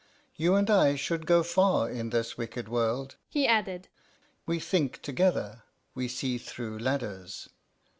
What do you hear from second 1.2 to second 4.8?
go far in this wicked world,' he added. 'We